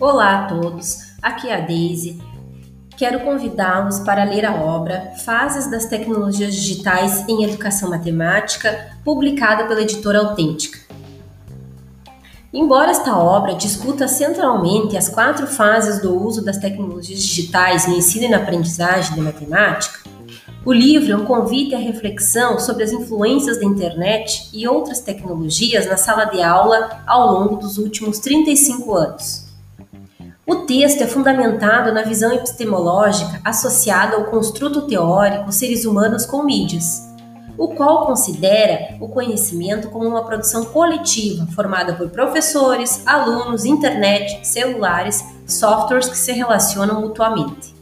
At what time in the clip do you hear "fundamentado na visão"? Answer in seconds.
31.06-32.32